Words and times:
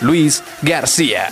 Luis 0.00 0.42
García. 0.62 1.28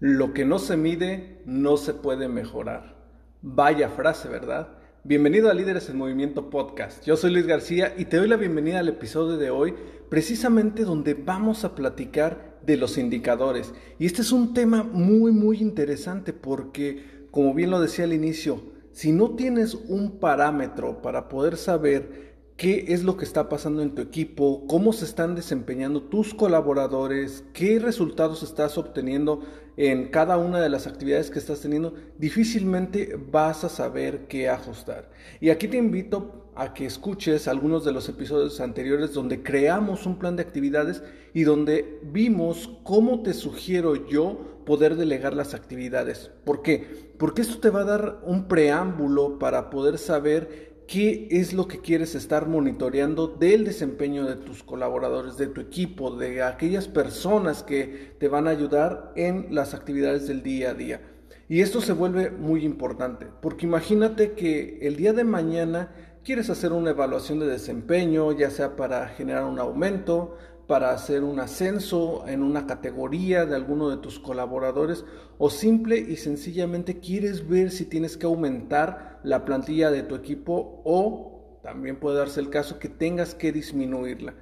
Lo 0.00 0.32
que 0.32 0.44
no 0.44 0.58
se 0.58 0.76
mide 0.76 1.42
no 1.46 1.76
se 1.76 1.94
puede 1.94 2.28
mejorar. 2.28 2.96
Vaya 3.42 3.90
frase, 3.90 4.28
¿verdad? 4.28 4.78
Bienvenido 5.04 5.50
a 5.50 5.54
Líderes 5.54 5.88
en 5.88 5.96
Movimiento 5.96 6.50
Podcast. 6.50 7.04
Yo 7.04 7.16
soy 7.16 7.30
Luis 7.32 7.46
García 7.46 7.94
y 7.96 8.06
te 8.06 8.16
doy 8.16 8.28
la 8.28 8.36
bienvenida 8.36 8.80
al 8.80 8.88
episodio 8.88 9.36
de 9.36 9.50
hoy, 9.50 9.74
precisamente 10.10 10.84
donde 10.84 11.14
vamos 11.14 11.64
a 11.64 11.74
platicar 11.74 12.58
de 12.66 12.76
los 12.76 12.98
indicadores. 12.98 13.72
Y 13.98 14.06
este 14.06 14.22
es 14.22 14.32
un 14.32 14.52
tema 14.52 14.82
muy, 14.82 15.32
muy 15.32 15.58
interesante 15.58 16.32
porque, 16.32 17.19
como 17.30 17.54
bien 17.54 17.70
lo 17.70 17.80
decía 17.80 18.04
al 18.04 18.12
inicio, 18.12 18.62
si 18.92 19.12
no 19.12 19.36
tienes 19.36 19.74
un 19.74 20.18
parámetro 20.18 21.00
para 21.00 21.28
poder 21.28 21.56
saber 21.56 22.30
qué 22.56 22.84
es 22.88 23.04
lo 23.04 23.16
que 23.16 23.24
está 23.24 23.48
pasando 23.48 23.80
en 23.80 23.94
tu 23.94 24.02
equipo, 24.02 24.66
cómo 24.66 24.92
se 24.92 25.06
están 25.06 25.34
desempeñando 25.34 26.02
tus 26.02 26.34
colaboradores, 26.34 27.42
qué 27.54 27.78
resultados 27.78 28.42
estás 28.42 28.76
obteniendo 28.76 29.40
en 29.78 30.08
cada 30.08 30.36
una 30.36 30.60
de 30.60 30.68
las 30.68 30.86
actividades 30.86 31.30
que 31.30 31.38
estás 31.38 31.60
teniendo, 31.60 31.94
difícilmente 32.18 33.18
vas 33.32 33.64
a 33.64 33.70
saber 33.70 34.26
qué 34.28 34.50
ajustar. 34.50 35.08
Y 35.40 35.48
aquí 35.48 35.68
te 35.68 35.78
invito 35.78 36.50
a 36.54 36.74
que 36.74 36.84
escuches 36.84 37.48
algunos 37.48 37.82
de 37.86 37.92
los 37.92 38.06
episodios 38.10 38.60
anteriores 38.60 39.14
donde 39.14 39.42
creamos 39.42 40.04
un 40.04 40.18
plan 40.18 40.36
de 40.36 40.42
actividades 40.42 41.02
y 41.32 41.44
donde 41.44 41.98
vimos 42.02 42.78
cómo 42.82 43.22
te 43.22 43.32
sugiero 43.32 44.06
yo 44.06 44.59
poder 44.70 44.94
delegar 44.94 45.34
las 45.34 45.52
actividades. 45.52 46.30
¿Por 46.44 46.62
qué? 46.62 46.86
Porque 47.18 47.42
esto 47.42 47.58
te 47.58 47.70
va 47.70 47.80
a 47.80 47.84
dar 47.84 48.20
un 48.22 48.46
preámbulo 48.46 49.36
para 49.40 49.68
poder 49.68 49.98
saber 49.98 50.84
qué 50.86 51.26
es 51.28 51.52
lo 51.52 51.66
que 51.66 51.80
quieres 51.80 52.14
estar 52.14 52.46
monitoreando 52.46 53.26
del 53.26 53.64
desempeño 53.64 54.26
de 54.26 54.36
tus 54.36 54.62
colaboradores, 54.62 55.36
de 55.36 55.48
tu 55.48 55.60
equipo, 55.60 56.16
de 56.16 56.44
aquellas 56.44 56.86
personas 56.86 57.64
que 57.64 58.12
te 58.20 58.28
van 58.28 58.46
a 58.46 58.52
ayudar 58.52 59.12
en 59.16 59.48
las 59.52 59.74
actividades 59.74 60.28
del 60.28 60.44
día 60.44 60.70
a 60.70 60.74
día. 60.74 61.00
Y 61.48 61.62
esto 61.62 61.80
se 61.80 61.92
vuelve 61.92 62.30
muy 62.30 62.64
importante, 62.64 63.26
porque 63.42 63.66
imagínate 63.66 64.34
que 64.34 64.78
el 64.82 64.94
día 64.94 65.12
de 65.12 65.24
mañana 65.24 65.90
quieres 66.22 66.48
hacer 66.48 66.72
una 66.72 66.90
evaluación 66.90 67.40
de 67.40 67.48
desempeño, 67.48 68.30
ya 68.30 68.50
sea 68.50 68.76
para 68.76 69.08
generar 69.08 69.46
un 69.46 69.58
aumento, 69.58 70.36
para 70.70 70.92
hacer 70.92 71.24
un 71.24 71.40
ascenso 71.40 72.22
en 72.28 72.44
una 72.44 72.64
categoría 72.64 73.44
de 73.44 73.56
alguno 73.56 73.90
de 73.90 73.96
tus 73.96 74.20
colaboradores 74.20 75.04
o 75.36 75.50
simple 75.50 75.98
y 75.98 76.14
sencillamente 76.14 77.00
quieres 77.00 77.48
ver 77.48 77.72
si 77.72 77.86
tienes 77.86 78.16
que 78.16 78.26
aumentar 78.26 79.18
la 79.24 79.44
plantilla 79.44 79.90
de 79.90 80.04
tu 80.04 80.14
equipo 80.14 80.80
o 80.84 81.58
también 81.64 81.98
puede 81.98 82.18
darse 82.18 82.38
el 82.38 82.50
caso 82.50 82.78
que 82.78 82.88
tengas 82.88 83.34
que 83.34 83.50
disminuirla. 83.50 84.34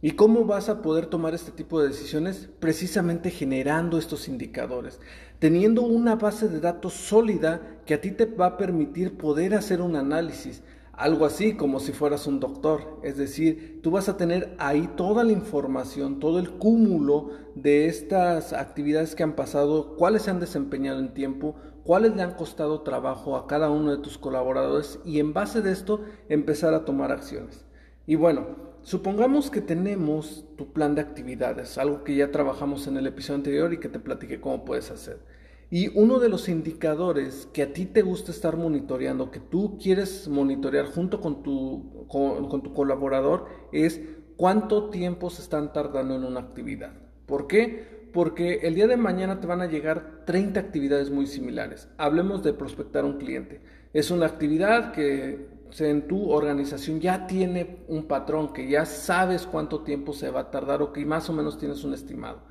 ¿Y 0.00 0.12
cómo 0.12 0.46
vas 0.46 0.70
a 0.70 0.80
poder 0.80 1.08
tomar 1.08 1.34
este 1.34 1.52
tipo 1.52 1.78
de 1.82 1.88
decisiones? 1.88 2.48
Precisamente 2.58 3.28
generando 3.28 3.98
estos 3.98 4.28
indicadores, 4.28 4.98
teniendo 5.40 5.82
una 5.82 6.16
base 6.16 6.48
de 6.48 6.60
datos 6.60 6.94
sólida 6.94 7.60
que 7.84 7.92
a 7.92 8.00
ti 8.00 8.12
te 8.12 8.24
va 8.24 8.46
a 8.46 8.56
permitir 8.56 9.18
poder 9.18 9.54
hacer 9.54 9.82
un 9.82 9.94
análisis, 9.94 10.62
algo 10.96 11.26
así 11.26 11.54
como 11.54 11.78
si 11.78 11.92
fueras 11.92 12.26
un 12.26 12.40
doctor. 12.40 12.98
Es 13.02 13.16
decir, 13.16 13.80
tú 13.82 13.90
vas 13.90 14.08
a 14.08 14.16
tener 14.16 14.54
ahí 14.58 14.88
toda 14.96 15.24
la 15.24 15.32
información, 15.32 16.18
todo 16.18 16.38
el 16.38 16.50
cúmulo 16.50 17.30
de 17.54 17.86
estas 17.86 18.52
actividades 18.52 19.14
que 19.14 19.22
han 19.22 19.36
pasado, 19.36 19.96
cuáles 19.96 20.22
se 20.22 20.30
han 20.30 20.40
desempeñado 20.40 20.98
en 20.98 21.14
tiempo, 21.14 21.54
cuáles 21.84 22.16
le 22.16 22.22
han 22.22 22.34
costado 22.34 22.80
trabajo 22.80 23.36
a 23.36 23.46
cada 23.46 23.70
uno 23.70 23.90
de 23.90 24.02
tus 24.02 24.18
colaboradores 24.18 24.98
y 25.04 25.20
en 25.20 25.32
base 25.32 25.62
de 25.62 25.72
esto 25.72 26.00
empezar 26.28 26.74
a 26.74 26.84
tomar 26.84 27.12
acciones. 27.12 27.64
Y 28.06 28.16
bueno, 28.16 28.46
supongamos 28.82 29.50
que 29.50 29.60
tenemos 29.60 30.44
tu 30.56 30.72
plan 30.72 30.94
de 30.94 31.02
actividades, 31.02 31.76
algo 31.76 32.04
que 32.04 32.16
ya 32.16 32.30
trabajamos 32.30 32.86
en 32.86 32.96
el 32.96 33.06
episodio 33.06 33.36
anterior 33.36 33.72
y 33.72 33.80
que 33.80 33.88
te 33.88 33.98
platiqué 33.98 34.40
cómo 34.40 34.64
puedes 34.64 34.90
hacer. 34.90 35.18
Y 35.70 35.88
uno 35.98 36.20
de 36.20 36.28
los 36.28 36.48
indicadores 36.48 37.48
que 37.52 37.62
a 37.62 37.72
ti 37.72 37.86
te 37.86 38.02
gusta 38.02 38.30
estar 38.30 38.56
monitoreando, 38.56 39.32
que 39.32 39.40
tú 39.40 39.78
quieres 39.82 40.28
monitorear 40.28 40.86
junto 40.86 41.20
con 41.20 41.42
tu, 41.42 42.06
con, 42.08 42.62
tu 42.62 42.72
colaborador, 42.72 43.46
es 43.72 44.00
cuánto 44.36 44.90
tiempo 44.90 45.28
se 45.28 45.42
están 45.42 45.72
tardando 45.72 46.14
en 46.14 46.24
una 46.24 46.40
actividad. 46.40 46.92
¿Por 47.26 47.48
qué? 47.48 48.06
Porque 48.12 48.60
el 48.62 48.76
día 48.76 48.86
de 48.86 48.96
mañana 48.96 49.40
te 49.40 49.48
van 49.48 49.60
a 49.60 49.66
llegar 49.66 50.22
30 50.24 50.60
actividades 50.60 51.10
muy 51.10 51.26
similares. 51.26 51.88
Hablemos 51.98 52.44
de 52.44 52.52
prospectar 52.52 53.04
un 53.04 53.18
cliente. 53.18 53.60
Es 53.92 54.12
una 54.12 54.26
actividad 54.26 54.92
que 54.92 55.48
en 55.80 56.06
tu 56.06 56.30
organización 56.30 57.00
ya 57.00 57.26
tiene 57.26 57.84
un 57.88 58.04
patrón, 58.04 58.52
que 58.52 58.68
ya 58.68 58.86
sabes 58.86 59.46
cuánto 59.46 59.80
tiempo 59.80 60.12
se 60.12 60.30
va 60.30 60.40
a 60.40 60.50
tardar 60.50 60.80
o 60.80 60.92
que 60.92 61.04
más 61.04 61.28
o 61.28 61.32
menos 61.32 61.58
tienes 61.58 61.82
un 61.82 61.92
estimado. 61.92 62.42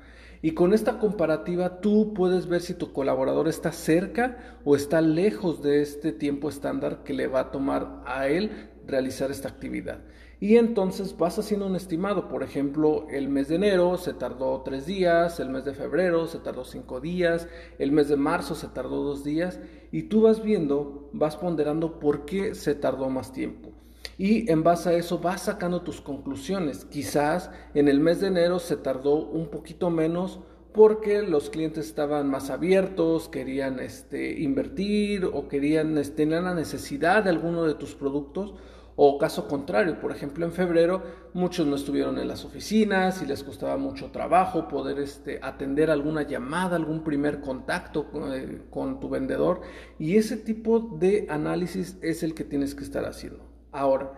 Y 0.46 0.52
con 0.52 0.72
esta 0.72 1.00
comparativa 1.00 1.80
tú 1.80 2.14
puedes 2.14 2.46
ver 2.46 2.60
si 2.60 2.72
tu 2.72 2.92
colaborador 2.92 3.48
está 3.48 3.72
cerca 3.72 4.60
o 4.64 4.76
está 4.76 5.00
lejos 5.00 5.60
de 5.60 5.82
este 5.82 6.12
tiempo 6.12 6.48
estándar 6.48 7.02
que 7.02 7.14
le 7.14 7.26
va 7.26 7.40
a 7.40 7.50
tomar 7.50 8.04
a 8.06 8.28
él 8.28 8.70
realizar 8.86 9.32
esta 9.32 9.48
actividad. 9.48 10.04
Y 10.38 10.54
entonces 10.54 11.16
vas 11.16 11.36
haciendo 11.40 11.66
un 11.66 11.74
estimado. 11.74 12.28
Por 12.28 12.44
ejemplo, 12.44 13.08
el 13.10 13.28
mes 13.28 13.48
de 13.48 13.56
enero 13.56 13.98
se 13.98 14.14
tardó 14.14 14.62
tres 14.62 14.86
días, 14.86 15.40
el 15.40 15.50
mes 15.50 15.64
de 15.64 15.74
febrero 15.74 16.28
se 16.28 16.38
tardó 16.38 16.64
cinco 16.64 17.00
días, 17.00 17.48
el 17.80 17.90
mes 17.90 18.08
de 18.08 18.14
marzo 18.14 18.54
se 18.54 18.68
tardó 18.68 19.02
dos 19.02 19.24
días. 19.24 19.58
Y 19.90 20.04
tú 20.04 20.20
vas 20.20 20.44
viendo, 20.44 21.10
vas 21.12 21.36
ponderando 21.36 21.98
por 21.98 22.24
qué 22.24 22.54
se 22.54 22.76
tardó 22.76 23.10
más 23.10 23.32
tiempo 23.32 23.72
y 24.18 24.50
en 24.50 24.62
base 24.62 24.90
a 24.90 24.92
eso 24.94 25.18
vas 25.18 25.42
sacando 25.42 25.82
tus 25.82 26.00
conclusiones. 26.00 26.84
Quizás 26.84 27.50
en 27.74 27.88
el 27.88 28.00
mes 28.00 28.20
de 28.20 28.28
enero 28.28 28.58
se 28.58 28.76
tardó 28.76 29.16
un 29.16 29.48
poquito 29.48 29.90
menos 29.90 30.40
porque 30.76 31.22
los 31.22 31.48
clientes 31.48 31.86
estaban 31.86 32.28
más 32.28 32.50
abiertos, 32.50 33.30
querían 33.30 33.80
este, 33.80 34.38
invertir 34.40 35.24
o 35.24 35.48
querían, 35.48 36.00
tener 36.14 36.42
la 36.42 36.54
necesidad 36.54 37.24
de 37.24 37.30
alguno 37.30 37.64
de 37.64 37.74
tus 37.74 37.94
productos. 37.94 38.54
O 38.98 39.18
caso 39.18 39.46
contrario, 39.46 40.00
por 40.00 40.10
ejemplo, 40.10 40.46
en 40.46 40.52
febrero 40.52 41.02
muchos 41.34 41.66
no 41.66 41.76
estuvieron 41.76 42.18
en 42.18 42.28
las 42.28 42.46
oficinas 42.46 43.20
y 43.20 43.26
les 43.26 43.42
costaba 43.42 43.76
mucho 43.76 44.10
trabajo 44.10 44.68
poder 44.68 44.98
este, 44.98 45.38
atender 45.42 45.90
alguna 45.90 46.22
llamada, 46.22 46.76
algún 46.76 47.04
primer 47.04 47.40
contacto 47.40 48.10
con, 48.10 48.32
eh, 48.32 48.62
con 48.70 49.00
tu 49.00 49.10
vendedor. 49.10 49.60
Y 49.98 50.16
ese 50.16 50.36
tipo 50.36 50.80
de 50.80 51.26
análisis 51.28 51.98
es 52.00 52.22
el 52.22 52.34
que 52.34 52.44
tienes 52.44 52.74
que 52.74 52.84
estar 52.84 53.04
haciendo. 53.04 53.55
Ahora, 53.76 54.12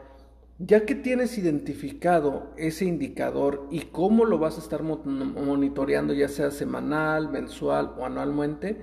ya 0.61 0.87
que 0.87 0.95
tienes 0.95 1.37
identificado 1.37 2.53
ese 2.57 2.85
indicador 2.85 3.67
y 3.73 3.81
cómo 3.87 4.25
lo 4.25 4.39
vas 4.39 4.57
a 4.57 4.61
estar 4.61 4.85
monitoreando, 4.85 6.15
ya 6.15 6.29
sea 6.29 6.53
semanal, 6.53 7.29
mensual 7.29 7.93
o 7.99 8.07
anualmente, 8.07 8.77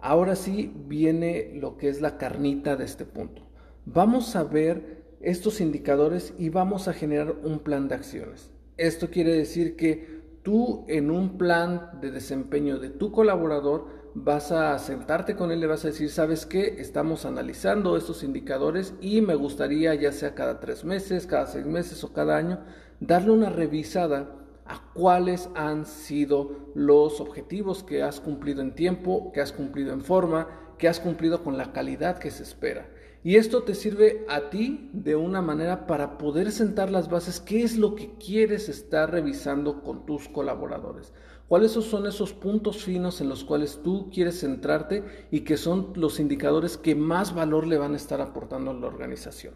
ahora 0.00 0.34
sí 0.34 0.72
viene 0.88 1.52
lo 1.54 1.76
que 1.76 1.88
es 1.88 2.00
la 2.00 2.18
carnita 2.18 2.74
de 2.74 2.86
este 2.86 3.04
punto. 3.04 3.42
Vamos 3.84 4.34
a 4.34 4.42
ver 4.42 5.04
estos 5.20 5.60
indicadores 5.60 6.34
y 6.38 6.48
vamos 6.48 6.88
a 6.88 6.92
generar 6.92 7.36
un 7.44 7.60
plan 7.60 7.86
de 7.86 7.94
acciones. 7.94 8.50
Esto 8.76 9.10
quiere 9.10 9.32
decir 9.32 9.76
que 9.76 10.15
tú 10.46 10.84
en 10.86 11.10
un 11.10 11.38
plan 11.38 11.98
de 12.00 12.12
desempeño 12.12 12.78
de 12.78 12.88
tu 12.88 13.10
colaborador 13.10 13.88
vas 14.14 14.52
a 14.52 14.78
sentarte 14.78 15.34
con 15.34 15.50
él, 15.50 15.58
le 15.58 15.66
vas 15.66 15.84
a 15.84 15.88
decir, 15.88 16.08
¿sabes 16.08 16.46
qué? 16.46 16.76
Estamos 16.78 17.24
analizando 17.24 17.96
estos 17.96 18.22
indicadores 18.22 18.94
y 19.00 19.22
me 19.22 19.34
gustaría, 19.34 19.92
ya 19.96 20.12
sea 20.12 20.36
cada 20.36 20.60
tres 20.60 20.84
meses, 20.84 21.26
cada 21.26 21.46
seis 21.46 21.66
meses 21.66 22.04
o 22.04 22.12
cada 22.12 22.36
año, 22.36 22.60
darle 23.00 23.32
una 23.32 23.50
revisada 23.50 24.36
a 24.68 24.92
cuáles 24.92 25.48
han 25.54 25.86
sido 25.86 26.70
los 26.74 27.20
objetivos 27.20 27.82
que 27.82 28.02
has 28.02 28.20
cumplido 28.20 28.62
en 28.62 28.74
tiempo, 28.74 29.32
que 29.32 29.40
has 29.40 29.52
cumplido 29.52 29.92
en 29.92 30.02
forma, 30.02 30.48
que 30.78 30.88
has 30.88 31.00
cumplido 31.00 31.42
con 31.42 31.56
la 31.56 31.72
calidad 31.72 32.18
que 32.18 32.30
se 32.30 32.42
espera. 32.42 32.90
Y 33.22 33.36
esto 33.36 33.64
te 33.64 33.74
sirve 33.74 34.24
a 34.28 34.50
ti 34.50 34.90
de 34.92 35.16
una 35.16 35.42
manera 35.42 35.86
para 35.86 36.16
poder 36.16 36.52
sentar 36.52 36.90
las 36.90 37.10
bases, 37.10 37.40
qué 37.40 37.62
es 37.62 37.76
lo 37.76 37.94
que 37.96 38.14
quieres 38.14 38.68
estar 38.68 39.10
revisando 39.10 39.82
con 39.82 40.06
tus 40.06 40.28
colaboradores 40.28 41.12
¿Cuáles 41.48 41.70
son 41.72 42.06
esos 42.06 42.32
puntos 42.32 42.82
finos 42.82 43.20
en 43.20 43.28
los 43.28 43.44
cuales 43.44 43.80
tú 43.84 44.10
quieres 44.12 44.40
centrarte 44.40 45.04
y 45.30 45.42
que 45.42 45.56
son 45.56 45.92
los 45.94 46.18
indicadores 46.18 46.76
que 46.76 46.96
más 46.96 47.36
valor 47.36 47.68
le 47.68 47.78
van 47.78 47.94
a 47.94 47.96
estar 47.96 48.20
aportando 48.20 48.72
a 48.72 48.74
la 48.74 48.88
organización? 48.88 49.54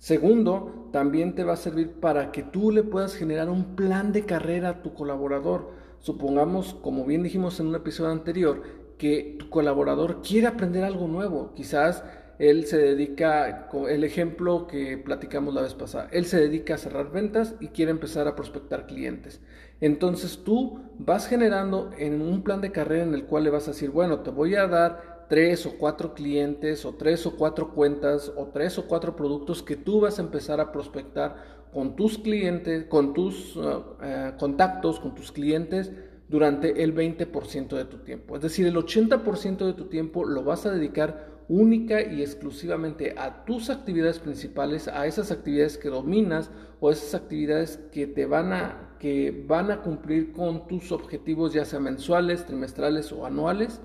Segundo, 0.00 0.88
también 0.92 1.34
te 1.34 1.44
va 1.44 1.52
a 1.52 1.56
servir 1.56 1.92
para 2.00 2.32
que 2.32 2.42
tú 2.42 2.70
le 2.70 2.82
puedas 2.82 3.14
generar 3.14 3.50
un 3.50 3.76
plan 3.76 4.12
de 4.12 4.24
carrera 4.24 4.70
a 4.70 4.82
tu 4.82 4.94
colaborador. 4.94 5.72
Supongamos, 5.98 6.72
como 6.72 7.04
bien 7.04 7.22
dijimos 7.22 7.60
en 7.60 7.66
un 7.66 7.74
episodio 7.74 8.10
anterior, 8.10 8.62
que 8.96 9.36
tu 9.38 9.50
colaborador 9.50 10.22
quiere 10.22 10.46
aprender 10.46 10.84
algo 10.84 11.06
nuevo. 11.06 11.52
Quizás 11.54 12.02
él 12.38 12.64
se 12.64 12.78
dedica, 12.78 13.68
el 13.90 14.02
ejemplo 14.02 14.66
que 14.66 14.96
platicamos 14.96 15.52
la 15.52 15.60
vez 15.60 15.74
pasada, 15.74 16.08
él 16.12 16.24
se 16.24 16.40
dedica 16.40 16.76
a 16.76 16.78
cerrar 16.78 17.12
ventas 17.12 17.54
y 17.60 17.68
quiere 17.68 17.90
empezar 17.90 18.26
a 18.26 18.34
prospectar 18.34 18.86
clientes. 18.86 19.42
Entonces 19.82 20.42
tú 20.42 20.80
vas 20.98 21.28
generando 21.28 21.90
en 21.98 22.22
un 22.22 22.42
plan 22.42 22.62
de 22.62 22.72
carrera 22.72 23.02
en 23.02 23.12
el 23.12 23.26
cual 23.26 23.44
le 23.44 23.50
vas 23.50 23.68
a 23.68 23.72
decir, 23.72 23.90
bueno, 23.90 24.20
te 24.20 24.30
voy 24.30 24.54
a 24.54 24.66
dar 24.66 25.09
tres 25.30 25.64
o 25.64 25.78
cuatro 25.78 26.12
clientes 26.12 26.84
o 26.84 26.92
tres 26.96 27.24
o 27.24 27.36
cuatro 27.36 27.72
cuentas 27.72 28.32
o 28.36 28.48
tres 28.48 28.76
o 28.78 28.88
cuatro 28.88 29.14
productos 29.14 29.62
que 29.62 29.76
tú 29.76 30.00
vas 30.00 30.18
a 30.18 30.22
empezar 30.22 30.60
a 30.60 30.72
prospectar 30.72 31.60
con 31.72 31.94
tus 31.94 32.18
clientes, 32.18 32.86
con 32.86 33.14
tus 33.14 33.54
uh, 33.56 33.84
eh, 34.02 34.32
contactos, 34.40 34.98
con 34.98 35.14
tus 35.14 35.30
clientes 35.30 35.92
durante 36.28 36.82
el 36.82 36.92
20% 36.92 37.68
de 37.76 37.84
tu 37.84 37.98
tiempo. 37.98 38.34
Es 38.34 38.42
decir, 38.42 38.66
el 38.66 38.74
80% 38.74 39.66
de 39.66 39.72
tu 39.72 39.84
tiempo 39.84 40.24
lo 40.24 40.42
vas 40.42 40.66
a 40.66 40.72
dedicar 40.72 41.30
única 41.48 42.02
y 42.02 42.22
exclusivamente 42.22 43.14
a 43.16 43.44
tus 43.44 43.70
actividades 43.70 44.18
principales, 44.18 44.88
a 44.88 45.06
esas 45.06 45.30
actividades 45.30 45.78
que 45.78 45.90
dominas 45.90 46.50
o 46.80 46.90
esas 46.90 47.14
actividades 47.14 47.78
que 47.92 48.08
te 48.08 48.26
van 48.26 48.52
a 48.52 48.86
que 48.98 49.44
van 49.46 49.70
a 49.70 49.80
cumplir 49.80 50.32
con 50.32 50.66
tus 50.66 50.92
objetivos 50.92 51.54
ya 51.54 51.64
sea 51.64 51.80
mensuales, 51.80 52.44
trimestrales 52.46 53.12
o 53.12 53.24
anuales. 53.24 53.80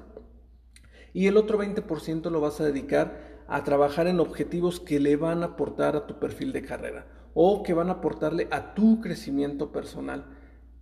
Y 1.15 1.27
el 1.27 1.37
otro 1.37 1.57
20% 1.57 2.29
lo 2.29 2.41
vas 2.41 2.59
a 2.59 2.65
dedicar 2.65 3.45
a 3.47 3.63
trabajar 3.63 4.07
en 4.07 4.19
objetivos 4.19 4.81
que 4.81 4.99
le 4.99 5.15
van 5.15 5.43
a 5.43 5.45
aportar 5.45 5.95
a 5.95 6.07
tu 6.07 6.19
perfil 6.19 6.51
de 6.51 6.61
carrera 6.61 7.07
o 7.33 7.63
que 7.63 7.73
van 7.73 7.87
a 7.87 7.93
aportarle 7.93 8.49
a 8.51 8.73
tu 8.73 8.99
crecimiento 8.99 9.71
personal. 9.71 10.25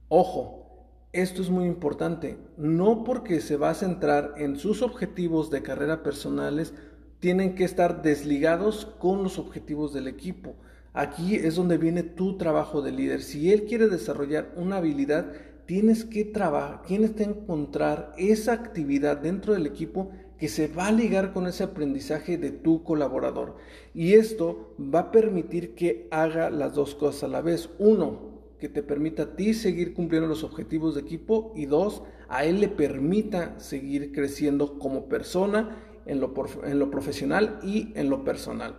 Ojo, 0.07 0.87
esto 1.11 1.43
es 1.43 1.51
muy 1.51 1.65
importante. 1.65 2.39
No 2.57 3.03
porque 3.03 3.41
se 3.41 3.57
va 3.57 3.69
a 3.69 3.75
centrar 3.75 4.33
en 4.37 4.57
sus 4.57 4.81
objetivos 4.81 5.51
de 5.51 5.61
carrera 5.61 6.01
personales, 6.01 6.73
tienen 7.19 7.53
que 7.53 7.63
estar 7.63 8.01
desligados 8.01 8.87
con 8.97 9.21
los 9.21 9.37
objetivos 9.37 9.93
del 9.93 10.07
equipo. 10.07 10.55
Aquí 10.93 11.35
es 11.35 11.57
donde 11.57 11.77
viene 11.77 12.01
tu 12.01 12.37
trabajo 12.39 12.81
de 12.81 12.91
líder. 12.91 13.21
Si 13.21 13.53
él 13.53 13.65
quiere 13.65 13.87
desarrollar 13.87 14.51
una 14.55 14.77
habilidad, 14.77 15.31
tienes 15.65 16.05
que 16.05 16.25
trabajar, 16.25 16.83
tienes 16.83 17.11
que 17.11 17.23
encontrar 17.23 18.13
esa 18.17 18.53
actividad 18.53 19.17
dentro 19.17 19.53
del 19.53 19.65
equipo 19.65 20.11
que 20.37 20.49
se 20.49 20.67
va 20.67 20.87
a 20.87 20.91
ligar 20.91 21.31
con 21.31 21.47
ese 21.47 21.63
aprendizaje 21.63 22.37
de 22.37 22.51
tu 22.51 22.83
colaborador. 22.83 23.55
Y 23.93 24.13
esto 24.13 24.75
va 24.77 24.99
a 24.99 25.11
permitir 25.11 25.75
que 25.75 26.07
haga 26.11 26.49
las 26.49 26.73
dos 26.73 26.95
cosas 26.95 27.23
a 27.23 27.27
la 27.29 27.41
vez. 27.41 27.69
Uno, 27.79 28.33
que 28.59 28.69
te 28.69 28.83
permita 28.83 29.23
a 29.23 29.35
ti 29.35 29.53
seguir 29.53 29.93
cumpliendo 29.93 30.27
los 30.27 30.43
objetivos 30.43 30.95
de 30.95 31.01
equipo 31.01 31.53
y 31.55 31.65
dos, 31.65 32.03
a 32.29 32.45
él 32.45 32.59
le 32.61 32.69
permita 32.69 33.59
seguir 33.59 34.11
creciendo 34.11 34.79
como 34.79 35.07
persona 35.07 35.77
en 36.05 36.19
lo, 36.19 36.33
en 36.63 36.79
lo 36.79 36.89
profesional 36.89 37.59
y 37.63 37.91
en 37.95 38.09
lo 38.09 38.23
personal. 38.23 38.77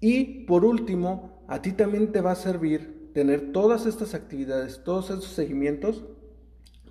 Y 0.00 0.44
por 0.46 0.64
último, 0.64 1.44
a 1.48 1.62
ti 1.62 1.72
también 1.72 2.12
te 2.12 2.20
va 2.20 2.32
a 2.32 2.36
servir 2.36 2.95
tener 3.16 3.50
todas 3.50 3.86
estas 3.86 4.12
actividades, 4.12 4.84
todos 4.84 5.08
esos 5.08 5.24
seguimientos 5.24 6.04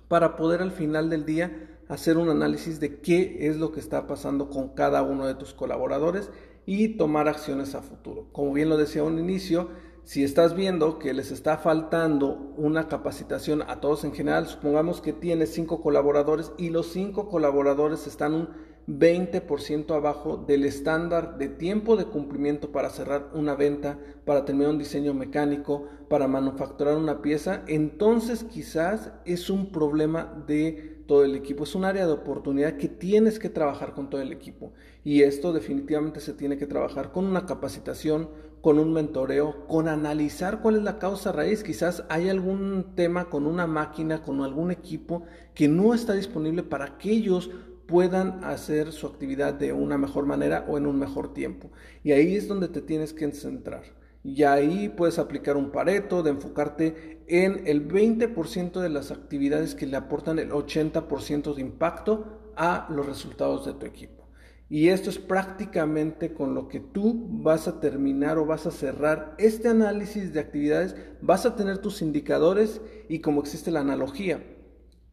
para 0.08 0.34
poder 0.34 0.60
al 0.60 0.72
final 0.72 1.08
del 1.08 1.24
día 1.24 1.78
hacer 1.86 2.16
un 2.16 2.28
análisis 2.28 2.80
de 2.80 2.98
qué 2.98 3.46
es 3.46 3.58
lo 3.58 3.70
que 3.70 3.78
está 3.78 4.08
pasando 4.08 4.50
con 4.50 4.70
cada 4.70 5.04
uno 5.04 5.28
de 5.28 5.36
tus 5.36 5.54
colaboradores 5.54 6.28
y 6.66 6.96
tomar 6.96 7.28
acciones 7.28 7.76
a 7.76 7.82
futuro. 7.82 8.26
Como 8.32 8.52
bien 8.52 8.68
lo 8.68 8.76
decía 8.76 9.02
a 9.02 9.04
un 9.04 9.20
inicio, 9.20 9.68
si 10.02 10.24
estás 10.24 10.56
viendo 10.56 10.98
que 10.98 11.14
les 11.14 11.30
está 11.30 11.58
faltando 11.58 12.52
una 12.56 12.88
capacitación 12.88 13.62
a 13.62 13.80
todos 13.80 14.02
en 14.02 14.12
general, 14.12 14.48
supongamos 14.48 15.00
que 15.00 15.12
tienes 15.12 15.54
cinco 15.54 15.80
colaboradores 15.80 16.50
y 16.58 16.70
los 16.70 16.88
cinco 16.88 17.28
colaboradores 17.28 18.08
están 18.08 18.34
un 18.34 18.48
20% 18.88 19.94
abajo 19.94 20.36
del 20.36 20.64
estándar 20.64 21.38
de 21.38 21.48
tiempo 21.48 21.96
de 21.96 22.04
cumplimiento 22.04 22.70
para 22.70 22.90
cerrar 22.90 23.30
una 23.34 23.54
venta, 23.54 23.98
para 24.24 24.44
terminar 24.44 24.70
un 24.70 24.78
diseño 24.78 25.12
mecánico, 25.12 25.86
para 26.08 26.28
manufacturar 26.28 26.96
una 26.96 27.20
pieza, 27.20 27.62
entonces 27.66 28.44
quizás 28.44 29.10
es 29.24 29.50
un 29.50 29.72
problema 29.72 30.44
de 30.46 30.96
todo 31.06 31.24
el 31.24 31.34
equipo. 31.34 31.64
Es 31.64 31.74
un 31.74 31.84
área 31.84 32.06
de 32.06 32.12
oportunidad 32.12 32.76
que 32.76 32.88
tienes 32.88 33.38
que 33.38 33.48
trabajar 33.48 33.94
con 33.94 34.10
todo 34.10 34.20
el 34.20 34.32
equipo. 34.32 34.72
Y 35.04 35.22
esto 35.22 35.52
definitivamente 35.52 36.20
se 36.20 36.32
tiene 36.32 36.56
que 36.56 36.66
trabajar 36.66 37.12
con 37.12 37.24
una 37.26 37.46
capacitación, 37.46 38.28
con 38.60 38.78
un 38.78 38.92
mentoreo, 38.92 39.66
con 39.68 39.88
analizar 39.88 40.60
cuál 40.60 40.76
es 40.76 40.82
la 40.82 40.98
causa 40.98 41.32
raíz. 41.32 41.62
Quizás 41.62 42.04
hay 42.08 42.28
algún 42.28 42.94
tema 42.96 43.30
con 43.30 43.46
una 43.46 43.66
máquina, 43.66 44.22
con 44.22 44.42
algún 44.42 44.70
equipo 44.70 45.22
que 45.54 45.68
no 45.68 45.94
está 45.94 46.14
disponible 46.14 46.62
para 46.62 46.98
que 46.98 47.10
ellos 47.10 47.50
puedan 47.86 48.44
hacer 48.44 48.92
su 48.92 49.06
actividad 49.06 49.54
de 49.54 49.72
una 49.72 49.98
mejor 49.98 50.26
manera 50.26 50.64
o 50.68 50.76
en 50.76 50.86
un 50.86 50.98
mejor 50.98 51.32
tiempo. 51.32 51.70
Y 52.02 52.12
ahí 52.12 52.36
es 52.36 52.48
donde 52.48 52.68
te 52.68 52.82
tienes 52.82 53.12
que 53.12 53.30
centrar. 53.32 53.84
Y 54.22 54.42
ahí 54.42 54.88
puedes 54.88 55.18
aplicar 55.18 55.56
un 55.56 55.70
pareto 55.70 56.22
de 56.22 56.30
enfocarte 56.30 57.22
en 57.28 57.66
el 57.66 57.86
20% 57.86 58.80
de 58.80 58.88
las 58.88 59.12
actividades 59.12 59.74
que 59.74 59.86
le 59.86 59.96
aportan 59.96 60.38
el 60.38 60.50
80% 60.50 61.54
de 61.54 61.60
impacto 61.60 62.52
a 62.56 62.88
los 62.90 63.06
resultados 63.06 63.66
de 63.66 63.74
tu 63.74 63.86
equipo. 63.86 64.26
Y 64.68 64.88
esto 64.88 65.10
es 65.10 65.18
prácticamente 65.18 66.34
con 66.34 66.54
lo 66.54 66.66
que 66.66 66.80
tú 66.80 67.24
vas 67.28 67.68
a 67.68 67.78
terminar 67.78 68.36
o 68.38 68.46
vas 68.46 68.66
a 68.66 68.72
cerrar 68.72 69.36
este 69.38 69.68
análisis 69.68 70.32
de 70.32 70.40
actividades. 70.40 70.96
Vas 71.22 71.46
a 71.46 71.54
tener 71.54 71.78
tus 71.78 72.02
indicadores 72.02 72.80
y 73.08 73.20
como 73.20 73.40
existe 73.40 73.70
la 73.70 73.80
analogía, 73.80 74.42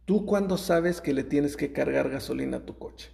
tú 0.06 0.26
cuando 0.26 0.58
sabes 0.58 1.02
que 1.02 1.14
le 1.14 1.24
tienes 1.24 1.56
que 1.56 1.72
cargar 1.72 2.10
gasolina 2.10 2.58
a 2.58 2.66
tu 2.66 2.78
coche. 2.78 3.10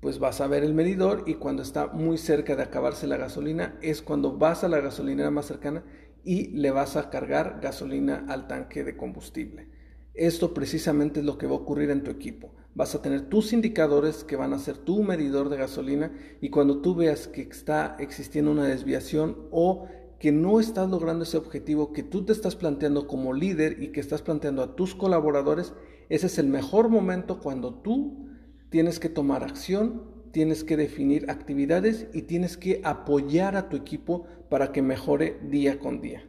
Pues 0.00 0.18
vas 0.18 0.40
a 0.40 0.46
ver 0.46 0.62
el 0.62 0.74
medidor 0.74 1.24
y 1.26 1.34
cuando 1.34 1.62
está 1.62 1.88
muy 1.88 2.18
cerca 2.18 2.54
de 2.54 2.62
acabarse 2.62 3.06
la 3.06 3.16
gasolina 3.16 3.76
es 3.82 4.00
cuando 4.00 4.38
vas 4.38 4.62
a 4.62 4.68
la 4.68 4.80
gasolinera 4.80 5.30
más 5.30 5.46
cercana 5.46 5.84
y 6.24 6.48
le 6.48 6.70
vas 6.70 6.96
a 6.96 7.10
cargar 7.10 7.58
gasolina 7.60 8.24
al 8.28 8.46
tanque 8.46 8.84
de 8.84 8.96
combustible. 8.96 9.68
Esto 10.14 10.54
precisamente 10.54 11.20
es 11.20 11.26
lo 11.26 11.38
que 11.38 11.46
va 11.46 11.52
a 11.52 11.58
ocurrir 11.58 11.90
en 11.90 12.02
tu 12.02 12.10
equipo. 12.10 12.54
Vas 12.74 12.94
a 12.94 13.02
tener 13.02 13.28
tus 13.28 13.52
indicadores 13.52 14.24
que 14.24 14.36
van 14.36 14.52
a 14.52 14.58
ser 14.58 14.78
tu 14.78 15.02
medidor 15.02 15.48
de 15.48 15.56
gasolina 15.56 16.12
y 16.40 16.50
cuando 16.50 16.80
tú 16.80 16.94
veas 16.94 17.28
que 17.28 17.42
está 17.42 17.96
existiendo 17.98 18.50
una 18.50 18.66
desviación 18.66 19.48
o 19.50 19.88
que 20.18 20.32
no 20.32 20.60
estás 20.60 20.88
logrando 20.90 21.24
ese 21.24 21.36
objetivo 21.36 21.92
que 21.92 22.02
tú 22.02 22.24
te 22.24 22.32
estás 22.32 22.56
planteando 22.56 23.06
como 23.06 23.32
líder 23.32 23.82
y 23.82 23.92
que 23.92 24.00
estás 24.00 24.22
planteando 24.22 24.62
a 24.62 24.74
tus 24.74 24.94
colaboradores, 24.94 25.72
ese 26.08 26.26
es 26.26 26.38
el 26.38 26.46
mejor 26.46 26.88
momento 26.88 27.40
cuando 27.40 27.74
tú 27.74 28.28
tienes 28.70 28.98
que 28.98 29.08
tomar 29.08 29.44
acción, 29.44 30.18
tienes 30.32 30.64
que 30.64 30.76
definir 30.76 31.30
actividades 31.30 32.06
y 32.12 32.22
tienes 32.22 32.56
que 32.56 32.80
apoyar 32.84 33.56
a 33.56 33.68
tu 33.68 33.76
equipo 33.76 34.26
para 34.48 34.72
que 34.72 34.82
mejore 34.82 35.38
día 35.42 35.78
con 35.78 36.00
día. 36.00 36.24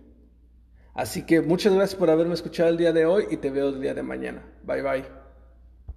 Así 0.93 1.25
que 1.25 1.41
muchas 1.41 1.74
gracias 1.74 1.98
por 1.98 2.09
haberme 2.09 2.33
escuchado 2.33 2.69
el 2.69 2.77
día 2.77 2.91
de 2.91 3.05
hoy 3.05 3.25
y 3.31 3.38
te 3.38 3.51
veo 3.51 3.69
el 3.69 3.81
día 3.81 3.93
de 3.93 4.03
mañana. 4.03 4.43
Bye 4.63 4.81
bye. 4.81 5.18